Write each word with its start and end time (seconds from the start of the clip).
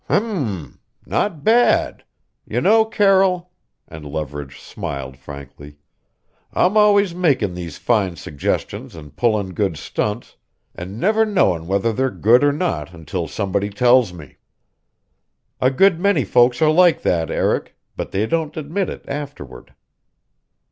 "H 0.09 0.19
m! 0.19 0.79
Not 1.05 1.43
bad! 1.43 2.05
You 2.47 2.59
know, 2.59 2.85
Carroll" 2.85 3.51
and 3.87 4.03
Leverage 4.03 4.59
smiled 4.59 5.15
frankly 5.15 5.77
"I'm 6.53 6.75
always 6.75 7.13
makin' 7.13 7.53
these 7.53 7.77
fine 7.77 8.15
suggestions 8.15 8.95
an' 8.95 9.11
pullin' 9.11 9.53
good 9.53 9.77
stunts, 9.77 10.37
an' 10.73 10.99
never 10.99 11.23
knowin' 11.23 11.67
whether 11.67 11.93
they're 11.93 12.09
good 12.09 12.43
or 12.43 12.51
not 12.51 12.95
until 12.95 13.27
somebody 13.27 13.69
tells 13.69 14.11
me." 14.11 14.37
"A 15.59 15.69
good 15.69 15.99
many 15.99 16.25
folks 16.25 16.63
are 16.63 16.71
like 16.71 17.03
that, 17.03 17.29
Eric, 17.29 17.77
but 17.95 18.09
they 18.09 18.25
don't 18.25 18.57
admit 18.57 18.89
it 18.89 19.05
afterward." 19.07 19.75